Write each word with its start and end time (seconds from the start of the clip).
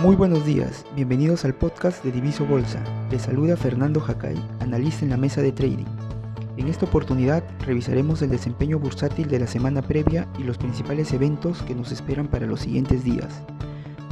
Muy 0.00 0.14
buenos 0.14 0.46
días, 0.46 0.86
bienvenidos 0.94 1.44
al 1.44 1.56
podcast 1.56 2.04
de 2.04 2.12
Diviso 2.12 2.46
Bolsa. 2.46 2.80
Les 3.10 3.22
saluda 3.22 3.56
Fernando 3.56 3.98
Jacay, 3.98 4.36
analista 4.60 5.04
en 5.04 5.10
la 5.10 5.16
mesa 5.16 5.42
de 5.42 5.50
trading. 5.50 5.86
En 6.56 6.68
esta 6.68 6.86
oportunidad 6.86 7.42
revisaremos 7.66 8.22
el 8.22 8.30
desempeño 8.30 8.78
bursátil 8.78 9.26
de 9.26 9.40
la 9.40 9.48
semana 9.48 9.82
previa 9.82 10.28
y 10.38 10.44
los 10.44 10.56
principales 10.56 11.12
eventos 11.12 11.62
que 11.62 11.74
nos 11.74 11.90
esperan 11.90 12.28
para 12.28 12.46
los 12.46 12.60
siguientes 12.60 13.02
días. 13.02 13.42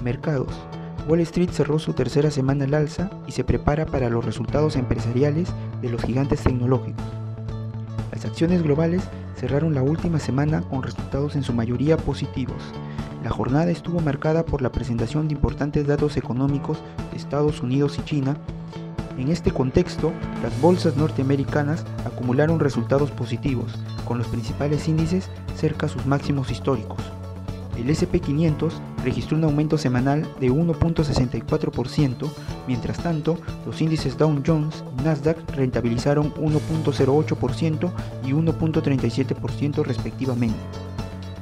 Mercados. 0.03 0.53
Wall 1.09 1.21
Street 1.21 1.51
cerró 1.53 1.79
su 1.79 1.93
tercera 1.93 2.33
semana 2.33 2.65
al 2.65 2.75
alza 2.75 3.09
y 3.29 3.31
se 3.31 3.45
prepara 3.45 3.87
para 3.87 4.11
los 4.11 4.25
resultados 4.25 4.75
empresariales 4.75 5.49
de 5.83 5.89
los 5.89 6.03
gigantes 6.03 6.43
tecnológicos. 6.43 7.05
Las 8.17 8.25
acciones 8.25 8.63
globales 8.63 9.03
cerraron 9.39 9.75
la 9.75 9.83
última 9.83 10.19
semana 10.19 10.63
con 10.63 10.83
resultados 10.83 11.37
en 11.37 11.43
su 11.43 11.53
mayoría 11.53 11.99
positivos, 11.99 12.63
la 13.23 13.29
jornada 13.29 13.71
estuvo 13.71 14.01
marcada 14.01 14.47
por 14.47 14.63
la 14.63 14.73
presentación 14.73 15.29
de 15.29 15.35
importantes 15.35 15.87
datos 15.87 16.17
económicos 16.17 16.79
de 17.11 17.19
Estados 17.19 17.61
Unidos 17.61 17.99
y 17.99 18.05
China. 18.05 18.39
En 19.19 19.29
este 19.29 19.51
contexto, 19.51 20.13
las 20.43 20.59
bolsas 20.63 20.97
norteamericanas 20.97 21.85
acumularon 22.07 22.59
resultados 22.59 23.11
positivos, 23.11 23.75
con 24.07 24.17
los 24.17 24.29
principales 24.29 24.89
índices 24.89 25.29
cerca 25.55 25.85
a 25.85 25.89
sus 25.91 26.07
máximos 26.07 26.51
históricos. 26.51 27.16
El 27.77 27.89
SP500 27.89 28.73
registró 29.05 29.37
un 29.37 29.45
aumento 29.45 29.79
semanal 29.79 30.27
de 30.41 30.51
1.64%, 30.51 32.31
mientras 32.67 33.03
tanto, 33.03 33.39
los 33.65 33.81
índices 33.81 34.17
Dow 34.17 34.43
Jones 34.45 34.83
y 34.99 35.03
Nasdaq 35.03 35.39
rentabilizaron 35.55 36.33
1.08% 36.35 37.91
y 38.25 38.33
1.37% 38.33 39.85
respectivamente. 39.85 40.59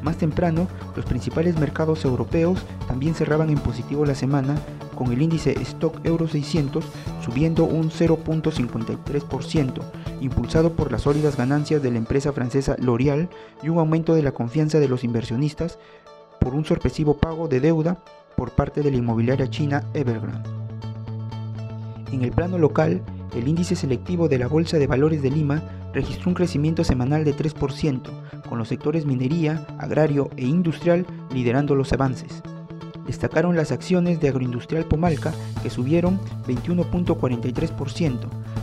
Más 0.03 0.19
temprano, 0.19 0.69
los 0.95 1.07
principales 1.07 1.59
mercados 1.59 2.05
europeos 2.05 2.63
también 2.87 3.15
cerraban 3.15 3.49
en 3.49 3.59
positivo 3.59 4.05
la 4.05 4.15
semana, 4.15 4.55
con 4.95 5.11
el 5.11 5.23
índice 5.23 5.53
Stock 5.63 5.99
Euro 6.05 6.29
600 6.29 6.85
subiendo 7.25 7.65
un 7.65 7.91
0.53%, 7.91 9.83
impulsado 10.21 10.73
por 10.73 10.93
las 10.93 11.03
sólidas 11.03 11.39
ganancias 11.39 11.83
de 11.83 11.91
la 11.91 11.97
empresa 11.97 12.35
francesa 12.35 12.77
L'Oréal 12.79 13.31
y 13.63 13.71
un 13.71 13.79
aumento 13.79 14.15
de 14.15 14.23
la 14.23 14.33
confianza 14.33 14.79
de 14.79 14.89
los 14.89 15.05
inversionistas 15.05 15.79
por 16.45 16.55
un 16.55 16.65
sorpresivo 16.67 17.17
pago 17.17 17.49
de 17.49 17.59
deuda 17.59 17.97
por 18.37 18.51
parte 18.51 18.83
de 18.83 18.91
la 18.91 18.99
inmobiliaria 18.99 19.49
china 19.49 19.83
Evergrande. 19.95 20.51
En 22.13 22.23
el 22.23 22.33
plano 22.33 22.59
local, 22.59 23.01
el 23.35 23.49
índice 23.49 23.75
selectivo 23.75 24.29
de 24.29 24.39
la 24.39 24.47
Bolsa 24.47 24.79
de 24.79 24.87
Valores 24.87 25.23
de 25.23 25.31
Lima 25.31 25.63
registró 25.95 26.29
un 26.29 26.35
crecimiento 26.35 26.85
semanal 26.85 27.25
de 27.25 27.35
3%, 27.35 28.11
con 28.47 28.59
los 28.59 28.69
sectores 28.69 29.07
minería, 29.07 29.65
agrario 29.79 30.29
e 30.37 30.45
industrial 30.45 31.07
liderando 31.33 31.75
los 31.75 31.95
avances. 31.95 32.43
Destacaron 33.07 33.57
las 33.57 33.73
acciones 33.73 34.21
de 34.21 34.29
Agroindustrial 34.29 34.85
Pomalca, 34.85 35.33
que 35.63 35.71
subieron 35.71 36.21
21.43%, 36.47 38.19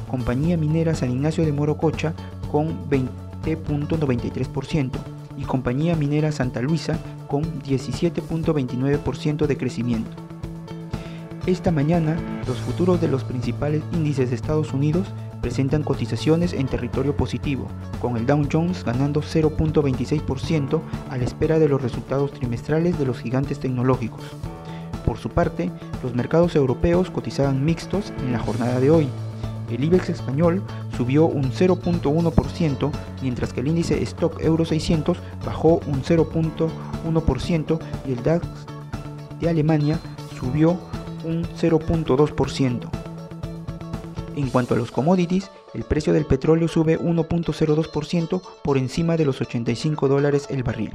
Compañía 0.08 0.56
Minera 0.56 0.94
San 0.94 1.10
Ignacio 1.10 1.44
de 1.45 1.52
Morococha 1.52 2.14
con 2.52 2.88
20.93% 2.90 4.92
y 5.38 5.44
Compañía 5.44 5.95
Minera 5.95 6.32
Santa 6.32 6.62
Luisa 6.62 7.00
con 7.32 7.44
17.29% 7.64 9.48
de 9.48 9.58
crecimiento. 9.58 10.12
Esta 11.46 11.72
mañana, 11.72 12.18
los 12.46 12.58
futuros 12.58 13.00
de 13.00 13.08
los 13.08 13.23
principales 13.23 13.84
índices 13.94 14.30
de 14.30 14.36
Estados 14.36 14.73
Unidos 14.73 15.08
presentan 15.42 15.84
cotizaciones 15.84 16.52
en 16.52 16.68
territorio 16.68 17.16
positivo, 17.16 17.70
con 18.02 18.18
el 18.18 18.26
Dow 18.26 18.46
Jones 18.52 18.84
ganando 18.84 19.22
0.26% 19.22 20.82
a 21.10 21.18
la 21.18 21.23
espera 21.23 21.58
de 21.58 21.70
los 21.70 21.82
resultados 21.82 22.34
trimestrales 22.34 23.00
de 23.00 23.06
los 23.06 23.20
gigantes 23.20 23.60
tecnológicos. 23.60 24.22
Por 25.06 25.18
su 25.18 25.30
parte, 25.30 25.72
los 26.04 26.14
mercados 26.14 26.58
europeos 26.58 27.10
cotizaban 27.10 27.64
mixtos 27.64 28.11
en 28.26 28.34
la 28.34 28.39
jornada 28.39 28.82
de 28.82 28.92
hoy. 28.92 29.08
El 29.72 29.86
IBEX 29.86 30.10
español 30.10 30.61
subió 30.96 31.26
un 31.26 31.52
0.1%, 31.52 32.92
mientras 33.22 33.54
que 33.54 33.62
el 33.62 33.68
índice 33.68 34.02
Stock 34.04 34.42
Euro 34.42 34.66
600 34.66 35.18
bajó 35.46 35.82
un 35.88 36.04
0.1% 36.04 37.80
y 38.08 38.12
el 38.12 38.24
DAX 38.24 38.48
de 39.40 39.50
Alemania 39.50 40.00
subió 40.40 40.80
un 41.24 41.44
0.2%. 41.44 42.90
En 44.36 44.50
cuanto 44.50 44.74
a 44.74 44.78
los 44.78 44.92
commodities, 44.92 45.52
el 45.74 45.84
precio 45.84 46.14
del 46.14 46.26
petróleo 46.26 46.68
sube 46.68 47.00
1.02% 47.00 48.42
por 48.64 48.78
encima 48.78 49.18
de 49.18 49.26
los 49.26 49.42
85 49.42 50.08
dólares 50.08 50.48
el 50.50 50.64
barril. 50.64 50.92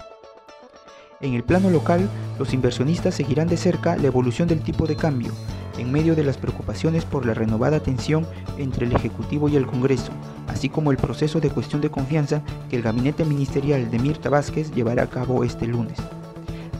En 1.20 1.34
el 1.34 1.44
plano 1.44 1.70
local, 1.70 2.08
los 2.38 2.52
inversionistas 2.52 3.14
seguirán 3.14 3.48
de 3.48 3.56
cerca 3.56 3.96
la 3.96 4.06
evolución 4.06 4.48
del 4.48 4.62
tipo 4.62 4.86
de 4.86 4.96
cambio, 4.96 5.32
en 5.78 5.92
medio 5.92 6.14
de 6.14 6.24
las 6.24 6.36
preocupaciones 6.36 7.04
por 7.04 7.26
la 7.26 7.34
renovada 7.34 7.80
tensión 7.80 8.26
entre 8.58 8.86
el 8.86 8.92
Ejecutivo 8.92 9.48
y 9.48 9.56
el 9.56 9.66
Congreso, 9.66 10.12
así 10.48 10.68
como 10.68 10.90
el 10.90 10.96
proceso 10.96 11.40
de 11.40 11.50
cuestión 11.50 11.80
de 11.80 11.90
confianza 11.90 12.42
que 12.68 12.76
el 12.76 12.82
gabinete 12.82 13.24
ministerial 13.24 13.90
de 13.90 13.98
Mirta 13.98 14.30
Vázquez 14.30 14.72
llevará 14.72 15.04
a 15.04 15.10
cabo 15.10 15.44
este 15.44 15.66
lunes. 15.66 15.98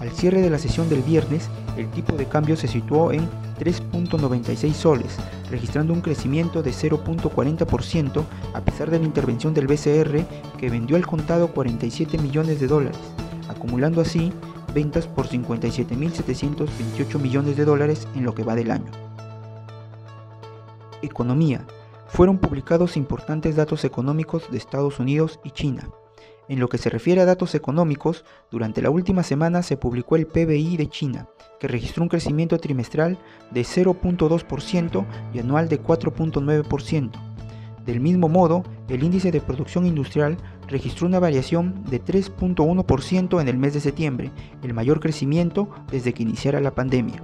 Al 0.01 0.11
cierre 0.11 0.43
de 0.43 0.51
la 0.51 0.59
sesión 0.59 0.89
del 0.89 1.03
viernes, 1.03 1.49
el 1.77 1.91
tipo 1.91 2.17
de 2.17 2.27
cambio 2.27 2.57
se 2.57 2.69
situó 2.69 3.13
en 3.13 3.29
3.96 3.59 4.73
soles, 4.73 5.17
registrando 5.51 5.93
un 5.93 6.01
crecimiento 6.01 6.63
de 6.63 6.71
0.40% 6.71 8.25
a 8.55 8.61
pesar 8.61 8.91
de 8.91 8.99
la 8.99 9.07
intervención 9.07 9.55
del 9.55 9.67
BCR 9.67 10.25
que 10.59 10.71
vendió 10.71 10.97
al 10.97 11.07
contado 11.07 11.49
47 11.49 12.19
millones 12.19 12.61
de 12.61 12.67
dólares, 12.67 12.99
acumulando 13.49 14.01
así 14.01 14.33
ventas 14.77 15.07
por 15.07 15.27
57.728 15.27 17.19
millones 17.19 17.57
de 17.57 17.65
dólares 17.65 18.07
en 18.15 18.25
lo 18.25 18.35
que 18.35 18.45
va 18.45 18.55
del 18.55 18.71
año. 18.71 18.93
Economía. 21.01 21.67
Fueron 22.09 22.37
publicados 22.37 22.99
importantes 22.99 23.57
datos 23.57 23.87
económicos 23.87 24.51
de 24.51 24.59
Estados 24.59 25.01
Unidos 25.01 25.41
y 25.45 25.53
China. 25.53 25.89
En 26.51 26.61
lo 26.61 26.69
que 26.69 26.77
se 26.77 26.91
refiere 26.91 27.23
a 27.23 27.25
datos 27.25 27.55
económicos, 27.55 28.27
durante 28.51 28.83
la 28.83 28.91
última 28.91 29.23
semana 29.23 29.63
se 29.63 29.79
publicó 29.79 30.17
el 30.17 30.27
PBI 30.27 30.77
de 30.77 30.91
China, 30.91 31.27
que 31.59 31.69
registró 31.69 32.03
un 32.03 32.11
crecimiento 32.11 32.59
trimestral 32.59 33.19
de 33.53 33.63
0.2% 33.63 35.07
y 35.33 35.39
anual 35.39 35.71
de 35.71 35.83
4.9%. 35.83 37.13
Del 37.87 38.01
mismo 38.01 38.29
modo, 38.29 38.63
el 38.89 39.03
índice 39.03 39.31
de 39.31 39.41
producción 39.41 39.87
industrial 39.87 40.37
registró 40.69 41.07
una 41.07 41.19
variación 41.19 41.85
de 41.85 42.03
3.1% 42.03 43.41
en 43.41 43.49
el 43.49 43.59
mes 43.59 43.75
de 43.75 43.81
septiembre, 43.81 44.31
el 44.63 44.75
mayor 44.75 45.01
crecimiento 45.01 45.69
desde 45.91 46.13
que 46.13 46.23
iniciara 46.23 46.61
la 46.61 46.75
pandemia. 46.75 47.23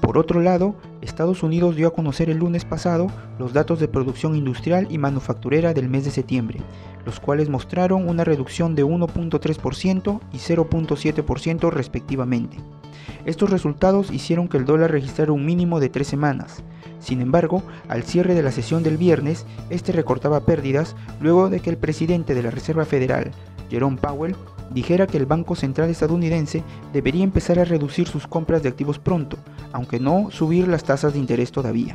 Por 0.00 0.18
otro 0.18 0.40
lado, 0.40 0.76
Estados 1.00 1.42
Unidos 1.42 1.74
dio 1.74 1.88
a 1.88 1.92
conocer 1.92 2.30
el 2.30 2.38
lunes 2.38 2.64
pasado 2.64 3.08
los 3.38 3.52
datos 3.52 3.80
de 3.80 3.88
producción 3.88 4.36
industrial 4.36 4.86
y 4.90 4.98
manufacturera 4.98 5.74
del 5.74 5.88
mes 5.88 6.04
de 6.04 6.10
septiembre, 6.10 6.60
los 7.04 7.18
cuales 7.18 7.48
mostraron 7.48 8.08
una 8.08 8.22
reducción 8.22 8.74
de 8.74 8.84
1.3% 8.84 10.20
y 10.32 10.36
0.7% 10.36 11.70
respectivamente. 11.70 12.58
Estos 13.24 13.50
resultados 13.50 14.12
hicieron 14.12 14.48
que 14.48 14.58
el 14.58 14.64
dólar 14.64 14.92
registrara 14.92 15.32
un 15.32 15.44
mínimo 15.44 15.80
de 15.80 15.88
tres 15.88 16.06
semanas. 16.06 16.62
Sin 17.06 17.20
embargo, 17.20 17.62
al 17.86 18.02
cierre 18.02 18.34
de 18.34 18.42
la 18.42 18.50
sesión 18.50 18.82
del 18.82 18.96
viernes, 18.96 19.46
este 19.70 19.92
recortaba 19.92 20.40
pérdidas 20.40 20.96
luego 21.20 21.48
de 21.48 21.60
que 21.60 21.70
el 21.70 21.76
presidente 21.76 22.34
de 22.34 22.42
la 22.42 22.50
Reserva 22.50 22.84
Federal, 22.84 23.30
Jerome 23.70 23.96
Powell, 23.96 24.34
dijera 24.70 25.06
que 25.06 25.16
el 25.16 25.24
Banco 25.24 25.54
Central 25.54 25.88
estadounidense 25.88 26.64
debería 26.92 27.22
empezar 27.22 27.60
a 27.60 27.64
reducir 27.64 28.08
sus 28.08 28.26
compras 28.26 28.64
de 28.64 28.70
activos 28.70 28.98
pronto, 28.98 29.36
aunque 29.70 30.00
no 30.00 30.32
subir 30.32 30.66
las 30.66 30.82
tasas 30.82 31.12
de 31.12 31.20
interés 31.20 31.52
todavía. 31.52 31.94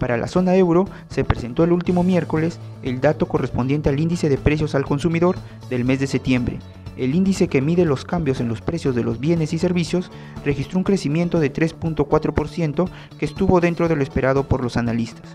Para 0.00 0.16
la 0.16 0.26
zona 0.26 0.56
euro 0.56 0.86
se 1.08 1.22
presentó 1.22 1.62
el 1.62 1.70
último 1.70 2.02
miércoles 2.02 2.58
el 2.82 3.00
dato 3.00 3.26
correspondiente 3.26 3.88
al 3.88 4.00
índice 4.00 4.28
de 4.28 4.36
precios 4.36 4.74
al 4.74 4.84
consumidor 4.84 5.36
del 5.70 5.84
mes 5.84 6.00
de 6.00 6.08
septiembre. 6.08 6.58
El 6.96 7.14
índice 7.14 7.48
que 7.48 7.60
mide 7.60 7.84
los 7.84 8.04
cambios 8.04 8.40
en 8.40 8.48
los 8.48 8.60
precios 8.60 8.94
de 8.94 9.02
los 9.02 9.18
bienes 9.18 9.52
y 9.52 9.58
servicios 9.58 10.10
registró 10.44 10.78
un 10.78 10.84
crecimiento 10.84 11.40
de 11.40 11.52
3.4% 11.52 12.88
que 13.18 13.24
estuvo 13.24 13.60
dentro 13.60 13.88
de 13.88 13.96
lo 13.96 14.02
esperado 14.02 14.44
por 14.44 14.62
los 14.62 14.76
analistas. 14.76 15.34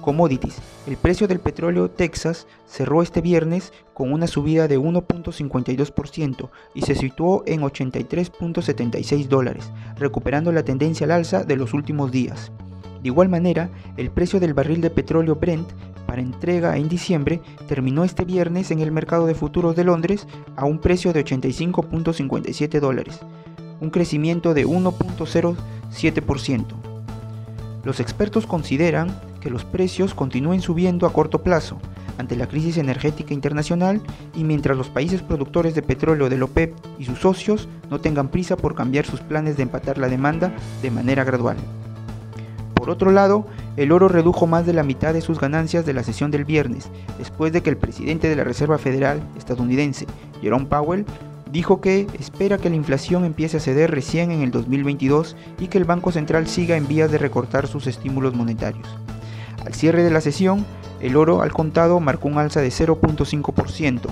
Commodities. 0.00 0.58
El 0.86 0.96
precio 0.96 1.26
del 1.26 1.40
petróleo 1.40 1.90
Texas 1.90 2.46
cerró 2.64 3.02
este 3.02 3.20
viernes 3.20 3.72
con 3.92 4.12
una 4.12 4.28
subida 4.28 4.68
de 4.68 4.78
1.52% 4.78 6.48
y 6.74 6.82
se 6.82 6.94
situó 6.94 7.42
en 7.44 7.62
83.76 7.62 9.26
dólares, 9.26 9.72
recuperando 9.96 10.52
la 10.52 10.62
tendencia 10.62 11.06
al 11.06 11.10
alza 11.10 11.42
de 11.42 11.56
los 11.56 11.74
últimos 11.74 12.12
días. 12.12 12.52
De 13.02 13.08
igual 13.08 13.28
manera, 13.28 13.70
el 13.96 14.10
precio 14.10 14.40
del 14.40 14.54
barril 14.54 14.80
de 14.80 14.90
petróleo 14.90 15.36
Brent 15.36 15.68
para 16.06 16.22
entrega 16.22 16.76
en 16.76 16.88
diciembre 16.88 17.40
terminó 17.68 18.04
este 18.04 18.24
viernes 18.24 18.70
en 18.70 18.80
el 18.80 18.92
mercado 18.92 19.26
de 19.26 19.34
futuros 19.34 19.76
de 19.76 19.84
Londres 19.84 20.26
a 20.56 20.64
un 20.64 20.78
precio 20.78 21.12
de 21.12 21.24
85.57 21.24 22.80
dólares, 22.80 23.20
un 23.80 23.90
crecimiento 23.90 24.54
de 24.54 24.66
1.07%. 24.66 26.64
Los 27.84 28.00
expertos 28.00 28.46
consideran 28.46 29.20
que 29.40 29.50
los 29.50 29.64
precios 29.64 30.14
continúen 30.14 30.60
subiendo 30.60 31.06
a 31.06 31.12
corto 31.12 31.42
plazo, 31.42 31.78
ante 32.18 32.36
la 32.36 32.48
crisis 32.48 32.78
energética 32.78 33.34
internacional 33.34 34.00
y 34.34 34.44
mientras 34.44 34.76
los 34.76 34.88
países 34.88 35.22
productores 35.22 35.74
de 35.74 35.82
petróleo 35.82 36.28
del 36.28 36.42
OPEP 36.42 36.74
y 36.98 37.04
sus 37.04 37.18
socios 37.18 37.68
no 37.90 38.00
tengan 38.00 38.28
prisa 38.28 38.56
por 38.56 38.74
cambiar 38.74 39.04
sus 39.06 39.20
planes 39.20 39.56
de 39.56 39.64
empatar 39.64 39.98
la 39.98 40.08
demanda 40.08 40.54
de 40.82 40.90
manera 40.90 41.24
gradual. 41.24 41.56
Por 42.86 42.92
otro 42.92 43.10
lado, 43.10 43.44
el 43.76 43.90
oro 43.90 44.06
redujo 44.06 44.46
más 44.46 44.64
de 44.64 44.72
la 44.72 44.84
mitad 44.84 45.12
de 45.12 45.20
sus 45.20 45.40
ganancias 45.40 45.84
de 45.84 45.92
la 45.92 46.04
sesión 46.04 46.30
del 46.30 46.44
viernes, 46.44 46.88
después 47.18 47.52
de 47.52 47.60
que 47.60 47.70
el 47.70 47.76
presidente 47.76 48.28
de 48.28 48.36
la 48.36 48.44
Reserva 48.44 48.78
Federal 48.78 49.20
estadounidense, 49.36 50.06
Jerome 50.40 50.66
Powell, 50.66 51.04
dijo 51.50 51.80
que 51.80 52.06
espera 52.16 52.58
que 52.58 52.70
la 52.70 52.76
inflación 52.76 53.24
empiece 53.24 53.56
a 53.56 53.60
ceder 53.60 53.90
recién 53.90 54.30
en 54.30 54.42
el 54.42 54.52
2022 54.52 55.34
y 55.58 55.66
que 55.66 55.78
el 55.78 55.84
Banco 55.84 56.12
Central 56.12 56.46
siga 56.46 56.76
en 56.76 56.86
vías 56.86 57.10
de 57.10 57.18
recortar 57.18 57.66
sus 57.66 57.88
estímulos 57.88 58.34
monetarios. 58.34 58.86
Al 59.64 59.74
cierre 59.74 60.04
de 60.04 60.12
la 60.12 60.20
sesión, 60.20 60.64
el 61.00 61.16
oro 61.16 61.42
al 61.42 61.52
contado 61.52 61.98
marcó 61.98 62.28
un 62.28 62.38
alza 62.38 62.60
de 62.60 62.68
0.5% 62.68 64.02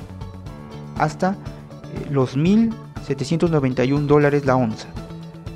hasta 0.98 1.30
eh, 1.30 2.08
los 2.10 2.36
1.791 2.36 4.06
dólares 4.06 4.44
la 4.44 4.56
onza. 4.56 4.88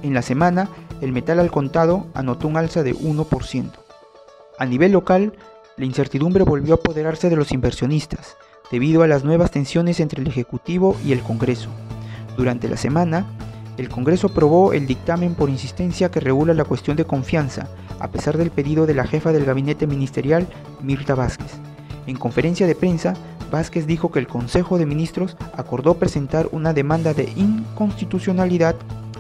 En 0.05 0.15
la 0.15 0.23
semana, 0.23 0.69
el 1.01 1.13
metal 1.13 1.41
al 1.41 1.51
contado 1.51 2.07
anotó 2.15 2.49
un 2.49 2.57
alza 2.57 2.83
de 2.83 2.95
1%. 2.95 3.71
A 4.59 4.67
nivel 4.67 4.93
local, 4.93 5.35
la 5.77 5.85
incertidumbre 5.85 6.45
volvió 6.45 6.75
a 6.75 6.77
apoderarse 6.77 7.31
de 7.31 7.37
los 7.37 7.53
inversionistas, 7.53 8.37
debido 8.71 9.03
a 9.03 9.07
las 9.07 9.25
nuevas 9.25 9.51
tensiones 9.51 10.01
entre 10.01 10.21
el 10.21 10.29
Ejecutivo 10.29 10.97
y 11.05 11.13
el 11.13 11.21
Congreso. 11.21 11.71
Durante 12.37 12.69
la 12.69 12.77
semana, 12.77 13.27
el 13.77 13.89
Congreso 13.89 14.27
aprobó 14.27 14.73
el 14.73 14.87
dictamen 14.87 15.35
por 15.35 15.51
insistencia 15.51 16.11
que 16.11 16.21
regula 16.21 16.53
la 16.53 16.65
cuestión 16.65 16.97
de 16.97 17.05
confianza, 17.05 17.69
a 18.01 18.09
pesar 18.09 18.37
del 18.37 18.51
pedido 18.51 18.87
de 18.87 18.95
la 18.95 19.07
jefa 19.07 19.33
del 19.33 19.45
gabinete 19.45 19.87
ministerial, 19.87 20.49
Mirta 20.83 21.15
Vázquez. 21.15 21.53
En 22.07 22.17
conferencia 22.17 22.67
de 22.67 22.75
prensa, 22.75 23.15
Vázquez 23.51 23.87
dijo 23.87 24.11
que 24.11 24.19
el 24.19 24.27
Consejo 24.27 24.79
de 24.79 24.87
Ministros 24.87 25.37
acordó 25.57 25.95
presentar 25.95 26.49
una 26.53 26.73
demanda 26.73 27.15
de 27.15 27.33
inconstitucionalidad 27.37 28.75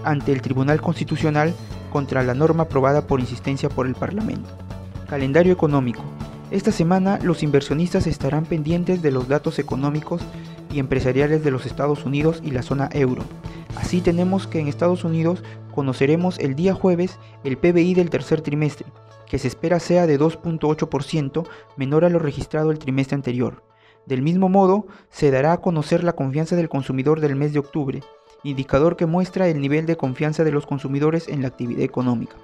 ante 0.04 0.32
el 0.32 0.42
Tribunal 0.42 0.80
Constitucional 0.80 1.54
contra 1.90 2.22
la 2.22 2.34
norma 2.34 2.64
aprobada 2.64 3.06
por 3.06 3.20
insistencia 3.20 3.68
por 3.68 3.86
el 3.86 3.94
Parlamento. 3.94 4.48
Calendario 5.08 5.52
económico. 5.52 6.02
Esta 6.50 6.72
semana 6.72 7.18
los 7.22 7.42
inversionistas 7.42 8.06
estarán 8.06 8.44
pendientes 8.44 9.02
de 9.02 9.10
los 9.10 9.28
datos 9.28 9.58
económicos 9.58 10.22
y 10.72 10.78
empresariales 10.78 11.44
de 11.44 11.50
los 11.50 11.66
Estados 11.66 12.04
Unidos 12.04 12.40
y 12.42 12.50
la 12.50 12.62
zona 12.62 12.88
euro. 12.92 13.22
Así 13.76 14.00
tenemos 14.00 14.46
que 14.46 14.60
en 14.60 14.68
Estados 14.68 15.04
Unidos 15.04 15.42
conoceremos 15.74 16.38
el 16.38 16.54
día 16.54 16.74
jueves 16.74 17.18
el 17.44 17.58
PBI 17.58 17.94
del 17.94 18.10
tercer 18.10 18.40
trimestre, 18.40 18.86
que 19.26 19.38
se 19.38 19.48
espera 19.48 19.78
sea 19.78 20.06
de 20.06 20.18
2.8% 20.18 21.46
menor 21.76 22.04
a 22.04 22.08
lo 22.08 22.18
registrado 22.18 22.70
el 22.70 22.78
trimestre 22.78 23.14
anterior. 23.14 23.62
Del 24.06 24.22
mismo 24.22 24.48
modo, 24.48 24.86
se 25.10 25.30
dará 25.30 25.52
a 25.52 25.60
conocer 25.60 26.02
la 26.02 26.14
confianza 26.14 26.56
del 26.56 26.70
consumidor 26.70 27.20
del 27.20 27.36
mes 27.36 27.52
de 27.52 27.58
octubre, 27.58 28.00
indicador 28.42 28.96
que 28.96 29.06
muestra 29.06 29.48
el 29.48 29.60
nivel 29.60 29.86
de 29.86 29.96
confianza 29.96 30.44
de 30.44 30.52
los 30.52 30.66
consumidores 30.66 31.28
en 31.28 31.42
la 31.42 31.48
actividad 31.48 31.82
económica. 31.82 32.36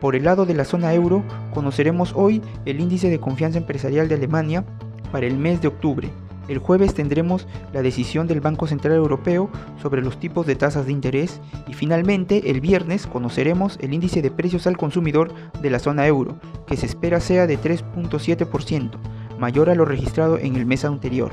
Por 0.00 0.14
el 0.14 0.24
lado 0.24 0.44
de 0.44 0.54
la 0.54 0.64
zona 0.64 0.92
euro, 0.92 1.24
conoceremos 1.54 2.12
hoy 2.14 2.42
el 2.66 2.80
índice 2.80 3.08
de 3.08 3.18
confianza 3.18 3.58
empresarial 3.58 4.08
de 4.08 4.16
Alemania 4.16 4.64
para 5.10 5.26
el 5.26 5.38
mes 5.38 5.62
de 5.62 5.68
octubre. 5.68 6.10
El 6.48 6.58
jueves 6.58 6.94
tendremos 6.94 7.48
la 7.72 7.82
decisión 7.82 8.28
del 8.28 8.40
Banco 8.40 8.66
Central 8.66 8.94
Europeo 8.94 9.50
sobre 9.82 10.02
los 10.02 10.20
tipos 10.20 10.46
de 10.46 10.54
tasas 10.54 10.86
de 10.86 10.92
interés 10.92 11.40
y 11.66 11.72
finalmente 11.72 12.50
el 12.50 12.60
viernes 12.60 13.06
conoceremos 13.06 13.78
el 13.80 13.94
índice 13.94 14.22
de 14.22 14.30
precios 14.30 14.66
al 14.66 14.76
consumidor 14.76 15.32
de 15.60 15.70
la 15.70 15.80
zona 15.80 16.06
euro, 16.06 16.38
que 16.66 16.76
se 16.76 16.86
espera 16.86 17.20
sea 17.20 17.46
de 17.46 17.58
3.7%, 17.58 18.90
mayor 19.38 19.70
a 19.70 19.74
lo 19.74 19.84
registrado 19.84 20.38
en 20.38 20.54
el 20.54 20.66
mes 20.66 20.84
anterior. 20.84 21.32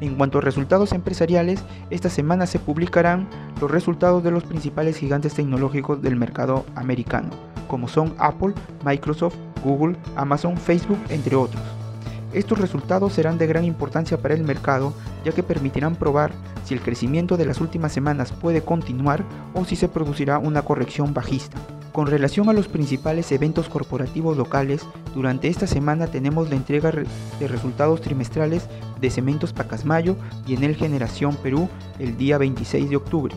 En 0.00 0.14
cuanto 0.14 0.38
a 0.38 0.42
resultados 0.42 0.92
empresariales, 0.92 1.64
esta 1.90 2.08
semana 2.08 2.46
se 2.46 2.58
publicarán 2.58 3.28
los 3.60 3.70
resultados 3.70 4.22
de 4.22 4.30
los 4.30 4.44
principales 4.44 4.96
gigantes 4.96 5.34
tecnológicos 5.34 6.00
del 6.02 6.16
mercado 6.16 6.64
americano 6.74 7.30
como 7.68 7.86
son 7.86 8.14
Apple, 8.18 8.54
Microsoft, 8.84 9.36
Google, 9.62 9.96
Amazon, 10.16 10.56
Facebook, 10.56 10.98
entre 11.10 11.36
otros. 11.36 11.62
Estos 12.32 12.58
resultados 12.58 13.12
serán 13.12 13.38
de 13.38 13.46
gran 13.46 13.64
importancia 13.64 14.20
para 14.20 14.34
el 14.34 14.42
mercado 14.42 14.92
ya 15.24 15.32
que 15.32 15.42
permitirán 15.42 15.94
probar 15.94 16.32
si 16.64 16.74
el 16.74 16.80
crecimiento 16.80 17.36
de 17.36 17.46
las 17.46 17.60
últimas 17.60 17.92
semanas 17.92 18.32
puede 18.32 18.62
continuar 18.62 19.24
o 19.54 19.64
si 19.64 19.76
se 19.76 19.88
producirá 19.88 20.38
una 20.38 20.62
corrección 20.62 21.14
bajista. 21.14 21.56
Con 21.98 22.06
relación 22.06 22.48
a 22.48 22.52
los 22.52 22.68
principales 22.68 23.32
eventos 23.32 23.68
corporativos 23.68 24.36
locales, 24.36 24.86
durante 25.16 25.48
esta 25.48 25.66
semana 25.66 26.06
tenemos 26.06 26.48
la 26.48 26.54
entrega 26.54 26.92
de 26.92 27.48
resultados 27.48 28.02
trimestrales 28.02 28.68
de 29.00 29.10
Cementos 29.10 29.52
Pacasmayo 29.52 30.14
y 30.46 30.54
Enel 30.54 30.76
Generación 30.76 31.34
Perú 31.34 31.68
el 31.98 32.16
día 32.16 32.38
26 32.38 32.88
de 32.88 32.94
octubre. 32.94 33.34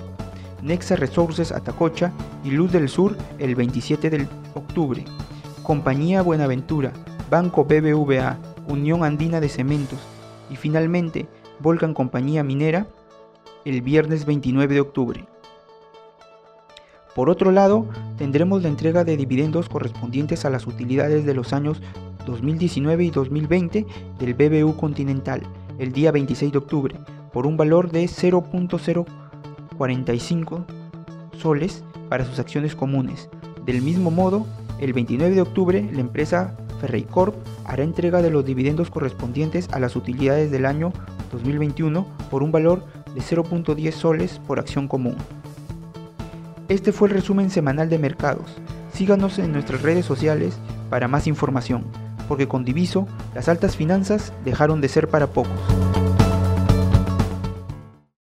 Nexa 0.61 0.95
Resources 0.95 1.51
Atacocha 1.51 2.11
y 2.43 2.51
Luz 2.51 2.71
del 2.71 2.87
Sur 2.87 3.17
el 3.39 3.55
27 3.55 4.11
de 4.11 4.27
octubre. 4.53 5.05
Compañía 5.63 6.21
Buenaventura, 6.21 6.93
Banco 7.31 7.65
BBVA, 7.65 8.37
Unión 8.67 9.03
Andina 9.03 9.39
de 9.39 9.49
Cementos 9.49 9.97
y 10.51 10.55
finalmente 10.55 11.25
Volcan 11.61 11.95
Compañía 11.95 12.43
Minera 12.43 12.85
el 13.65 13.81
viernes 13.81 14.27
29 14.27 14.75
de 14.75 14.81
octubre. 14.81 15.30
Por 17.15 17.29
otro 17.29 17.51
lado, 17.51 17.85
tendremos 18.17 18.63
la 18.63 18.69
entrega 18.69 19.03
de 19.03 19.17
dividendos 19.17 19.67
correspondientes 19.67 20.45
a 20.45 20.49
las 20.49 20.65
utilidades 20.65 21.25
de 21.25 21.33
los 21.33 21.51
años 21.51 21.81
2019 22.25 23.03
y 23.03 23.09
2020 23.09 23.85
del 24.19 24.33
BBU 24.33 24.77
Continental 24.77 25.41
el 25.77 25.91
día 25.91 26.11
26 26.11 26.51
de 26.51 26.57
octubre 26.57 26.95
por 27.33 27.47
un 27.47 27.57
valor 27.57 27.91
de 27.91 28.05
0.0 28.05 29.05
45 29.77 30.65
soles 31.37 31.83
para 32.07 32.25
sus 32.25 32.39
acciones 32.39 32.75
comunes. 32.75 33.29
Del 33.65 33.81
mismo 33.81 34.11
modo, 34.11 34.45
el 34.79 34.93
29 34.93 35.35
de 35.35 35.41
octubre, 35.41 35.89
la 35.91 36.01
empresa 36.01 36.55
Ferreicorp 36.79 37.35
hará 37.65 37.83
entrega 37.83 38.21
de 38.21 38.29
los 38.29 38.45
dividendos 38.45 38.89
correspondientes 38.89 39.69
a 39.71 39.79
las 39.79 39.95
utilidades 39.95 40.51
del 40.51 40.65
año 40.65 40.93
2021 41.31 42.05
por 42.29 42.43
un 42.43 42.51
valor 42.51 42.83
de 43.13 43.21
0.10 43.21 43.91
soles 43.91 44.39
por 44.47 44.59
acción 44.59 44.87
común. 44.87 45.15
Este 46.71 46.93
fue 46.93 47.09
el 47.09 47.15
resumen 47.15 47.49
semanal 47.49 47.89
de 47.89 47.99
mercados. 47.99 48.49
Síganos 48.93 49.39
en 49.39 49.51
nuestras 49.51 49.81
redes 49.81 50.05
sociales 50.05 50.57
para 50.89 51.09
más 51.09 51.27
información, 51.27 51.83
porque 52.29 52.47
con 52.47 52.63
Diviso 52.63 53.09
las 53.35 53.49
altas 53.49 53.75
finanzas 53.75 54.31
dejaron 54.45 54.79
de 54.79 54.87
ser 54.87 55.09
para 55.09 55.27
pocos. 55.27 55.80